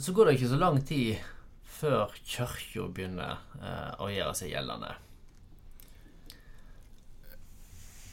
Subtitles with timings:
[0.00, 1.16] så går det ikke så lang tid
[1.74, 4.94] før kirka begynner eh, å gjøre seg gjeldende.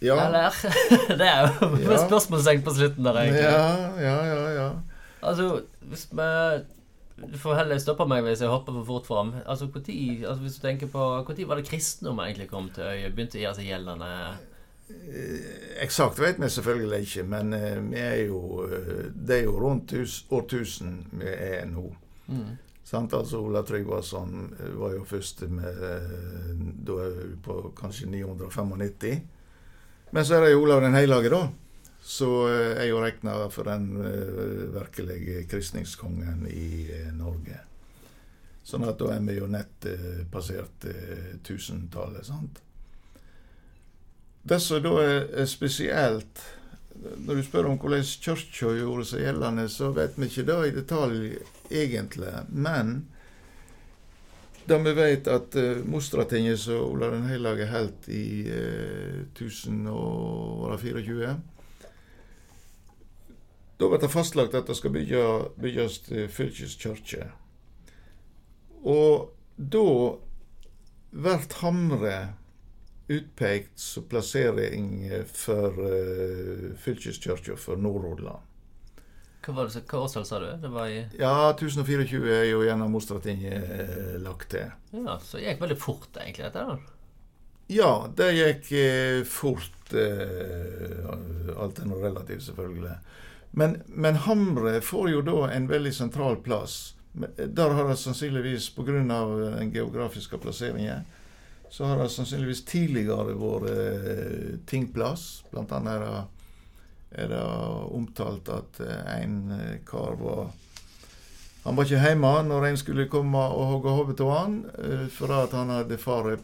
[0.00, 0.54] Ja, Eller?
[1.18, 1.98] Det er jo Ja.
[2.06, 3.46] spørsmålstegn på slutten der, egentlig.
[3.50, 4.42] ja, ja, ja.
[4.54, 4.68] ja.
[5.26, 6.28] Altså, hvis vi
[7.18, 9.32] Du får heller stoppe meg hvis jeg hopper for fort fram.
[9.44, 12.86] Altså, hvor tid, altså, hvis du tenker på Når var det kristendom egentlig kom til
[12.86, 13.14] øyet?
[13.16, 14.12] Begynte å gjøre seg gjeldende?
[15.82, 19.94] Eksakt vet vi selvfølgelig ikke, men eh, vi er jo eh, Det er jo rundt
[20.30, 21.84] årtusen vi er nå.
[22.28, 22.56] Mm.
[22.88, 23.12] Sant?
[23.12, 26.52] Altså Ola Tryggvason eh, var jo første med eh,
[26.88, 29.22] Da er vi på kanskje 995.
[30.10, 31.42] Men så er det jo Olav den hellige, da.
[32.02, 37.60] Så eh, er jo regna for den eh, virkelige kristningskongen i eh, Norge.
[38.64, 42.62] Sånn at da er vi jo nett eh, passert eh, tusentallet, sant.
[44.48, 46.40] Det som da er, spesielt
[46.98, 50.74] Når du spør om hvordan kirka gjorde seg gjeldende, så vet vi ikke det i
[50.74, 51.20] detalj
[51.70, 52.32] egentlig.
[52.50, 53.06] Men
[54.68, 61.36] det vi vet at uh, Mostratinget som Olav den hellige holdt i uh, 1024
[63.78, 65.22] Da ble det fastlagt at det skal bygge,
[65.60, 67.30] bygges uh, fylkeskirke.
[68.82, 69.86] Og da
[71.14, 72.18] blir Hamre
[73.08, 78.44] utpekt plassering for uh, fylkeskirka for Nord-Hordaland.
[79.48, 80.48] Hva var hva årstall sa du?
[80.60, 84.68] Det var i Ja, 1024 er jo gjennom Mostratinget eh, lagt til.
[84.92, 86.64] Ja, så det gikk veldig fort, egentlig, dette.
[86.68, 86.76] da.
[87.72, 89.94] Ja, det gikk eh, fort.
[89.96, 91.00] Eh,
[91.56, 92.98] alt er noe relativt, selvfølgelig.
[93.56, 96.96] Men, men Hamre får jo da en veldig sentral plass.
[97.14, 98.98] Der har det sannsynligvis, pga.
[99.00, 101.08] den geografiske plasseringen,
[101.70, 105.44] så har det sannsynligvis tidligere vært eh, tingplass.
[105.50, 106.22] Blant annet er det,
[107.22, 107.42] er det
[107.98, 110.48] omtalt at eh, en eh, kar var
[111.64, 114.52] Han var ikke hjemme når en skulle komme og hogge hodet av han,
[115.12, 116.38] for at han hadde fare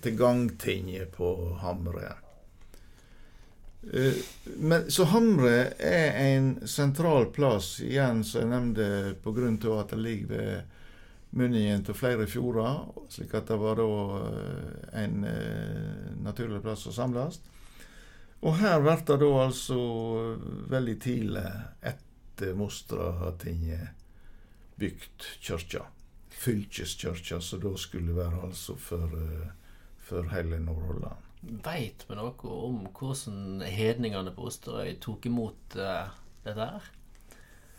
[0.00, 1.28] til gangtinget på
[1.60, 2.14] Hamre.
[4.56, 10.32] Men, så Hamre er en sentral plass, igjen som jeg nevnte, av at det ligger
[10.32, 10.79] ved
[11.30, 12.82] munningen til flere fjorder,
[13.12, 13.86] slik at det var da
[14.18, 17.40] eh, en eh, naturlig plass å samles.
[18.40, 19.80] Og her blir det da altså
[20.72, 21.46] veldig tidlig
[21.84, 23.96] etter Mostratinget
[24.80, 25.86] bygd kirka.
[26.40, 29.50] Fylkeskirka, som da skulle være altså for, eh,
[29.98, 31.26] for hele Nord-Hordaland.
[31.64, 36.10] Veit vi noe om hvordan hedningene på Osterøy tok imot uh,
[36.44, 36.88] dette her?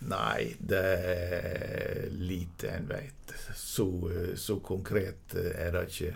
[0.00, 3.34] Nei, det er lite en vet.
[3.58, 3.88] Så,
[4.38, 6.14] så konkret er det ikke.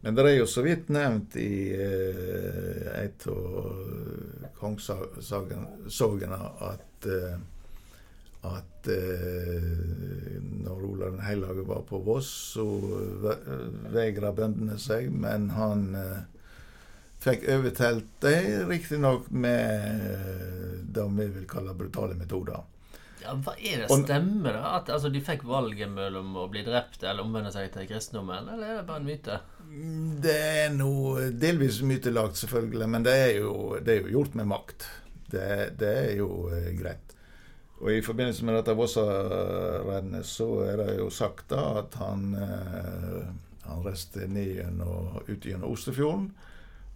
[0.00, 6.38] Men det er jo så vidt nevnt i eh, et av kongssagene
[6.70, 7.36] at eh,
[8.48, 12.64] at eh, når Olav den hellige var på Voss, så
[13.20, 13.36] ve-
[13.92, 16.22] vegra bøndene seg, men han eh,
[17.20, 22.64] fikk overtalt dem, riktignok med det vi vil kalle brutale metoder.
[23.20, 24.74] Ja, hva er det stemmer, da?
[24.78, 28.48] At altså, de fikk valget mellom å bli drept eller omvende seg til kristendommen?
[28.54, 29.40] Eller er det bare en myte?
[30.24, 34.50] Det er noe delvis mytelagt, selvfølgelig, men det er jo, det er jo gjort med
[34.50, 34.88] makt.
[35.30, 35.48] Det,
[35.78, 37.14] det er jo eh, greit.
[37.80, 43.28] Og i forbindelse med dette Vossa-rennet så er det jo sagt da at han, eh,
[43.68, 46.32] han reiste ned gjennom, ut gjennom Ostefjorden.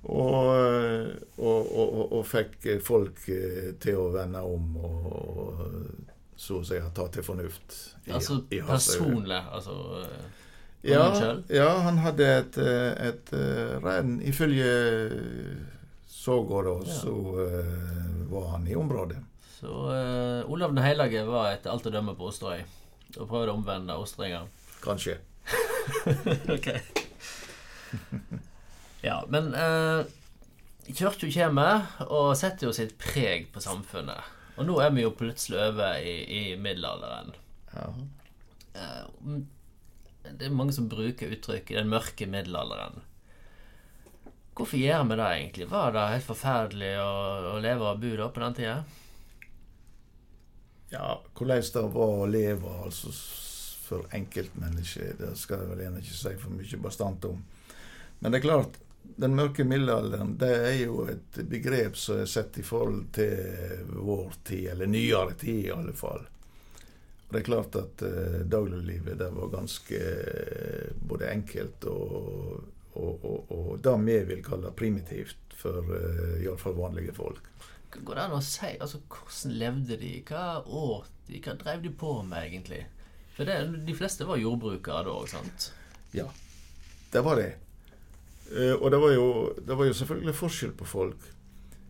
[0.05, 0.51] Og,
[1.39, 5.63] og, og, og, og fikk folk eh, til å vende om og
[6.45, 7.77] så å si ta til fornuft.
[8.07, 10.25] i- Altså i personlig, altså eh,
[10.85, 11.05] Ja,
[11.49, 14.19] ja, han hadde et, et, et eh, renn.
[14.21, 14.69] Ifølge
[16.25, 16.95] Sågå, da, Ja.
[17.01, 19.19] så uh, var han i området.
[19.61, 22.63] Så uh, Olav den hellige var etter alt å dømme på Osterøy
[23.19, 24.47] og prøvde å omvende osterringer.
[24.85, 25.19] Kanskje.
[26.57, 26.69] ok.
[29.05, 30.05] Ja, men uh,
[30.89, 34.25] kirka kommer og setter jo sitt preg på samfunnet.
[34.55, 37.35] Og nå er vi jo plutselig over i, i middelalderen.
[37.73, 37.89] Ja.
[38.79, 39.39] Eh,
[40.25, 43.03] det er mange som bruker uttrykket 'den mørke middelalderen'.
[44.55, 45.71] Hvorfor gjør vi det egentlig?
[45.71, 47.15] Var det helt forferdelig å,
[47.55, 48.77] å leve og bo da på den tida?
[50.95, 53.13] ja, hvordan det var å leve altså,
[53.85, 57.43] for enkeltmennesket, det skal jeg vel gjerne ikke si for mye bastant om.
[58.21, 58.79] Men det er klart,
[59.17, 64.33] den mørke middelalderen det er jo et begrep som er sett i forhold til vår
[64.45, 66.25] tid, eller nyere tid i alle fall.
[67.29, 72.61] Og Det er klart at eh, dagliglivet det var ganske eh, både enkelt og,
[72.95, 77.43] og, og, og det vi vil kalle primitivt for eh, iallfall vanlige folk.
[77.95, 80.15] Går det an å si altså, Hvordan levde de?
[80.27, 81.39] Hva åt de?
[81.39, 82.83] Hva drev de på med, egentlig?
[83.37, 85.71] For det, de fleste var jordbrukere da òg, sant?
[86.15, 86.27] Ja,
[87.15, 87.53] det var det.
[88.53, 89.29] Eh, og det var, jo,
[89.67, 91.27] det var jo selvfølgelig forskjell på folk.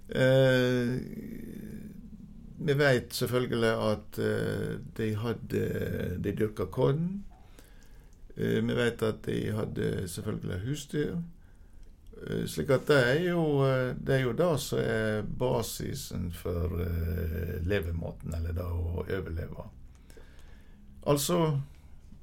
[0.08, 0.94] Eh,
[2.64, 5.62] vi vet selvfølgelig at eh, de hadde
[6.22, 7.24] De dyrka korn.
[8.36, 11.14] Vi vet at de hadde selvfølgelig husdyr.
[12.50, 13.44] Slik at det er jo
[13.94, 16.72] det er jo det som er basisen for
[17.62, 19.68] levemåten, eller det å overleve.
[21.06, 21.38] Altså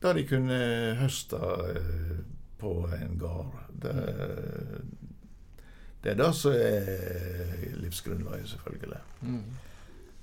[0.04, 0.60] det de kunne
[1.00, 1.40] høste
[2.62, 3.58] på en gard.
[3.84, 3.96] Det,
[6.04, 9.02] det er det som er livsgrunnlaget, selvfølgelig.
[9.22, 9.44] Mm.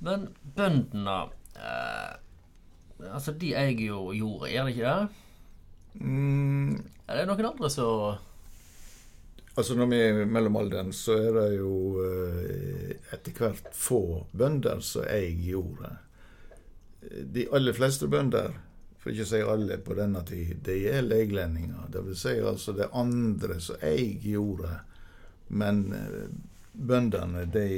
[0.07, 1.19] Men bøndene
[1.59, 2.17] eh,
[2.99, 5.09] Altså, de eier jo jorda, gjør de ikke det?
[6.03, 6.73] Mm,
[7.07, 8.25] Er det noen andre som
[9.59, 11.73] altså når vi er i mellomalderen, så er det jo
[12.05, 14.01] eh, etter hvert få
[14.39, 15.97] bønder som eier jorda.
[17.35, 18.53] De aller fleste bønder,
[19.09, 21.87] for ikke å si alle på denne tid, de er leglendinger.
[21.89, 24.83] Det vil si altså det andre som eier jorda.
[25.49, 26.27] Men eh,
[26.73, 27.69] bøndene, de,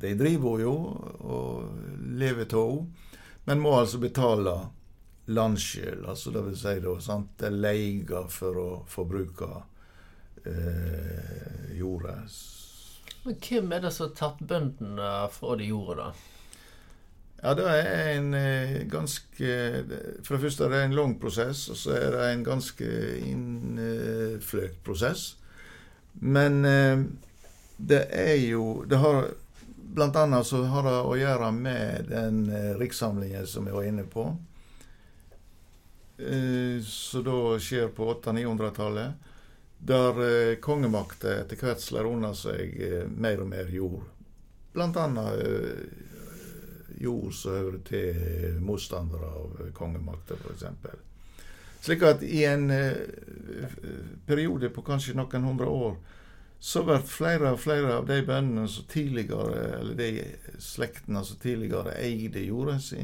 [0.00, 0.72] de driver jo
[1.20, 3.10] og lever av henne.
[3.44, 4.54] Men må altså betale
[5.28, 6.06] landskjøl.
[6.08, 7.34] altså det vil si da, sant?
[7.36, 9.50] det er leier for å forbruke
[10.48, 12.22] eh, jorda.
[13.26, 16.33] Men hvem er det som har tatt bøndene fra de jorda, da?
[17.44, 19.48] Ja, det er en eh, ganske
[20.24, 22.86] For det første er det en lang prosess, og så er det en ganske
[23.20, 25.34] innfløkt prosess.
[26.24, 27.02] Men eh,
[27.76, 29.26] det er jo Det har
[29.94, 34.06] Blant annet så har det å gjøre med den eh, rikssamlingen som jeg var inne
[34.10, 34.24] på.
[36.86, 39.30] Så da skjer på 800-900-tallet.
[39.78, 40.18] Der
[40.62, 42.74] kongemakta etter hvert slår unna seg
[43.10, 44.02] mer og mer jord.
[44.74, 46.03] Blant annet
[47.00, 50.64] jord som hører til motstandere av kongemakta, f.eks.
[51.84, 53.72] Slik at i en eh,
[54.26, 55.96] periode på kanskje noen hundre år
[56.64, 61.92] så blir flere og flere av de bøndene som tidligere, eller de slektene som tidligere
[62.00, 63.02] eide jorda si,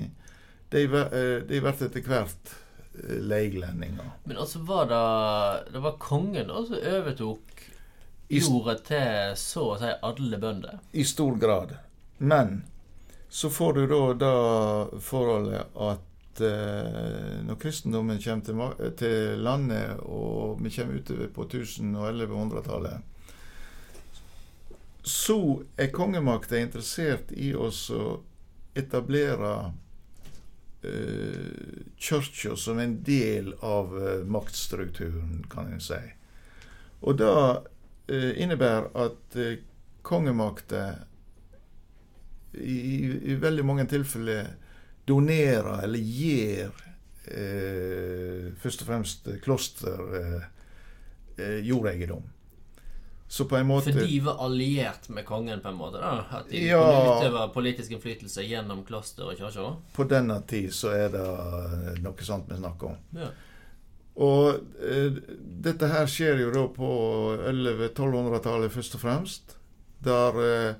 [0.72, 4.14] de, eh, de blir etter hvert eh, leiglendinger.
[4.24, 7.64] Men altså var det Det var kongen da som overtok
[8.32, 10.80] jorda til så å si alle bønder?
[10.96, 11.76] I stor grad.
[12.16, 12.62] Men
[13.30, 20.58] så får du da det forholdet at eh, når kristendommen kommer til, til landet, og
[20.62, 22.98] vi kommer utover på 1000- og 1100-tallet,
[25.02, 27.70] så er kongemakta interessert i å
[28.74, 29.52] etablere
[30.82, 36.00] eh, kirka som en del av eh, maktstrukturen, kan en si.
[37.00, 37.30] Og det
[38.10, 39.62] eh, innebærer at eh,
[40.02, 41.06] kongemakta
[42.54, 42.76] i,
[43.32, 44.48] i veldig mange tilfeller
[45.06, 46.70] donerer eller gir
[47.30, 50.44] eh, først og fremst kloster eh,
[51.38, 52.22] eh, jordeiendom.
[53.30, 56.00] Så på en måte For de var alliert med kongen, på en måte?
[56.02, 56.24] da?
[56.40, 56.80] At de Ja.
[56.82, 59.76] kunne utøve politisk innflytelse gjennom kloster og kirker?
[59.94, 62.96] På denne tid så er det noe sånt vi snakker om.
[63.14, 63.28] Ja.
[64.20, 65.14] Og eh,
[65.62, 66.90] dette her skjer jo da på
[67.52, 69.54] 1100-1200-tallet først og fremst.
[70.02, 70.74] Der, eh,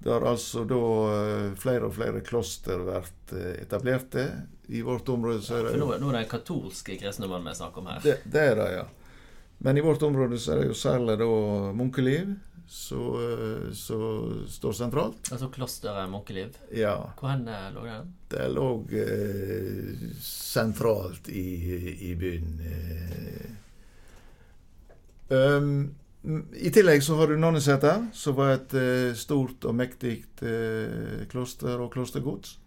[0.00, 4.26] der altså da eh, flere og flere kloster blir eh, etablerte.
[4.72, 7.56] I vårt område så er det For nå, nå er det katolske katolske mann vi
[7.58, 8.00] snakker om her.
[8.04, 8.86] det, det er det, ja.
[9.60, 11.28] Men i vårt område så er det jo særlig da
[11.76, 12.32] munkeliv
[12.70, 13.66] som eh,
[14.48, 15.32] står sentralt.
[15.34, 16.56] Altså klosteret Munkeliv.
[16.72, 16.94] Ja.
[17.18, 18.12] Hvor hen lå den?
[18.30, 21.46] Det lå eh, sentralt i,
[22.08, 22.60] i byen.
[25.28, 31.22] Um, I tillegg så har du Nonneseter, som var et eh, stort og mektig eh,
[31.30, 32.58] kloster og klostergods.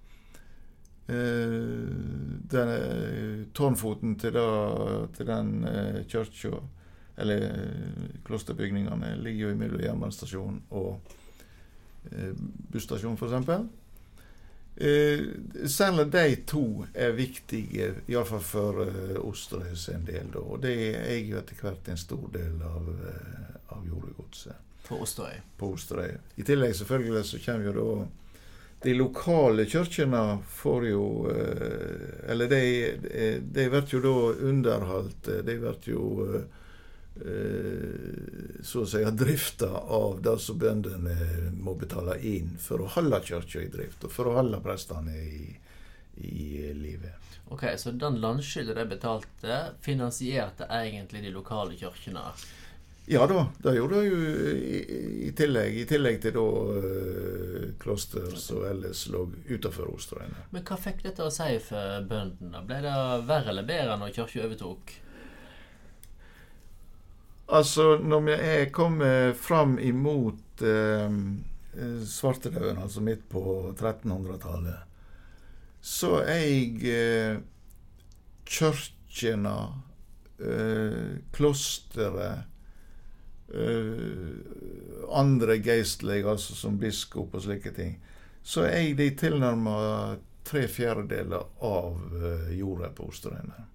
[1.07, 1.13] Eh,
[2.51, 6.61] den, eh, tårnfoten til, da, til den eh, kirka,
[7.17, 7.45] eller
[8.25, 11.13] klosterbygningene, ligger jo mellom jernbanestasjonen og
[12.73, 13.82] busstasjonen, f.eks.
[14.75, 15.19] Eh,
[15.69, 20.31] særlig de to er viktige, iallfall for eh, Osterøys en del.
[20.33, 20.39] Da.
[20.41, 24.55] Og det er jo etter hvert en stor del av, eh, av jordegodset
[24.87, 25.37] På Osterøy.
[25.57, 26.17] på Osterøy.
[26.37, 28.07] I tillegg selvfølgelig så kommer jo da
[28.83, 32.63] de lokale kirkene får jo eh, Eller de,
[33.05, 34.17] de, de blir jo da
[34.49, 35.27] underholdt.
[35.27, 36.43] eh, De blir jo eh, eh,
[38.63, 43.61] så å si drifta av det som bøndene må betale inn for å holde kirka
[43.63, 45.53] i drift, og for å holde prestene i,
[46.19, 47.23] i livet.
[47.53, 52.23] Ok, Så den landskylda de betalte, finansierte egentlig de lokale kirkene?
[53.05, 54.19] Ja da, det gjorde det jo
[54.55, 54.77] i,
[55.27, 55.75] i tillegg.
[55.81, 60.45] I tillegg til da uh, kloster som ellers lå utenfor Osterøyene.
[60.55, 62.63] Men hva fikk dette å si for bøndene?
[62.67, 62.95] Ble det
[63.27, 64.95] verre eller bedre når kirka overtok?
[67.53, 71.17] Altså, når vi er kommet fram imot eh,
[72.05, 74.89] svartedauden, altså midt på 1300-tallet,
[75.83, 77.41] så er jeg uh,
[78.47, 79.55] kirkene,
[80.39, 82.45] eh, klosteret
[83.53, 84.31] eh,
[85.11, 87.97] andre geistlige, altså som biskop og slike ting,
[88.43, 89.75] så er jeg de tilnærma
[90.47, 93.67] tre fjerdedeler av uh, jorda på Osterøyene.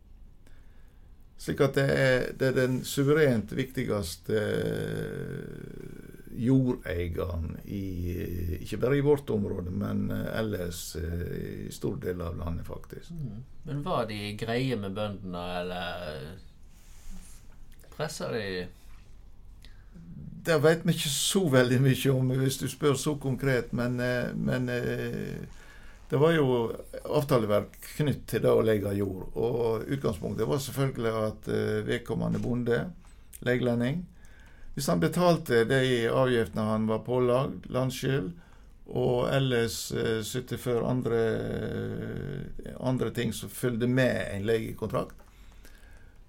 [1.38, 4.40] Slik at det er, det er den suverent viktigste
[6.38, 7.85] jordeieren i
[8.61, 13.11] Ikke bare i vårt område, men ellers i stor del av landet, faktisk.
[13.11, 13.45] Mm.
[13.71, 15.95] Men var de greie med bøndene, eller
[17.97, 18.66] pressa de
[20.49, 23.73] det vet vi ikke så veldig mye om, hvis du spør så konkret.
[23.76, 25.45] Men, eh, men eh,
[26.09, 26.73] det var jo
[27.05, 29.27] avtaleverk knytt til det å legge jord.
[29.37, 32.79] Og utgangspunktet var selvfølgelig at eh, vedkommende bonde,
[33.45, 34.00] leglending
[34.75, 38.33] Hvis han betalte de avgiftene han var pålagd, landskyld,
[38.88, 41.21] og ellers eh, sytte andre,
[42.81, 45.17] andre ting som fulgte med en legekontrakt,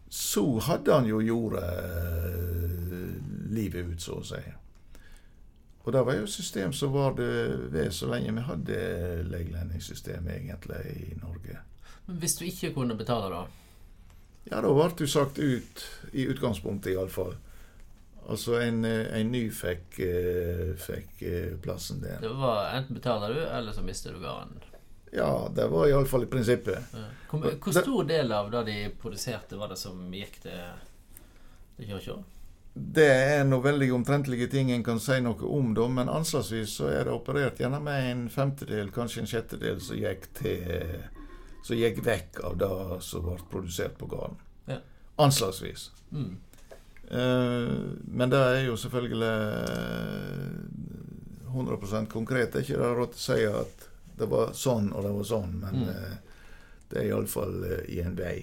[0.09, 1.69] så hadde han jo jordet
[3.53, 4.41] livet ut, så å si.
[5.89, 7.31] Og det var jo et system som var det
[7.73, 8.81] ved så lenge vi hadde
[9.25, 11.55] legelendingssystem egentlig i Norge.
[12.05, 13.39] Men hvis du ikke kunne betale, da?
[14.51, 15.81] Ja, da ble du sagt ut,
[16.13, 17.33] i utgangspunktet iallfall.
[18.29, 19.97] Altså en, en ny fikk,
[20.85, 21.25] fikk
[21.65, 22.21] plassen din.
[22.21, 24.61] Det var Enten betaler du, eller så mister du garden.
[25.09, 26.93] Ja, det var iallfall i prinsippet.
[26.93, 27.07] Ja.
[27.31, 30.67] Hvor, hvor, stor del av det de produserte, var det som gikk til,
[31.79, 32.21] til kirka?
[32.73, 36.91] Det er noe veldig omtrentlige ting en kan si noe om, da, men anslagsvis så
[36.93, 40.69] er det operert gjennom en femtedel, kanskje en sjettedel, som gikk til
[41.65, 42.69] Som gikk vekk av det
[43.03, 44.37] som ble produsert på gården.
[44.71, 44.77] Ja.
[45.19, 45.89] Anslagsvis.
[46.15, 46.37] Mm.
[47.11, 49.33] Uh, men det er jo selvfølgelig
[51.51, 52.53] 100% konkret.
[52.53, 53.85] Det er ikke det råd til å si at
[54.19, 55.89] det var sånn og det var sånn, men mm.
[55.89, 56.47] uh,
[56.91, 58.37] det er iallfall uh, i en vei.